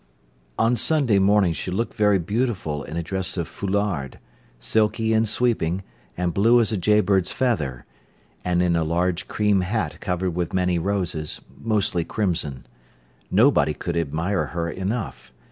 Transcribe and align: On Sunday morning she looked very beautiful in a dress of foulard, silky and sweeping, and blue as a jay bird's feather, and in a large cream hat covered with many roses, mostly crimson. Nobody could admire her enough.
On 0.57 0.75
Sunday 0.75 1.19
morning 1.19 1.53
she 1.53 1.69
looked 1.69 1.93
very 1.93 2.17
beautiful 2.17 2.83
in 2.83 2.97
a 2.97 3.03
dress 3.03 3.37
of 3.37 3.47
foulard, 3.47 4.17
silky 4.59 5.13
and 5.13 5.29
sweeping, 5.29 5.83
and 6.17 6.33
blue 6.33 6.59
as 6.59 6.71
a 6.71 6.75
jay 6.77 7.01
bird's 7.01 7.31
feather, 7.31 7.85
and 8.43 8.63
in 8.63 8.75
a 8.75 8.83
large 8.83 9.27
cream 9.27 9.61
hat 9.61 9.99
covered 10.01 10.31
with 10.33 10.53
many 10.55 10.79
roses, 10.79 11.39
mostly 11.55 12.03
crimson. 12.03 12.65
Nobody 13.29 13.75
could 13.75 13.95
admire 13.95 14.47
her 14.47 14.71
enough. 14.71 15.31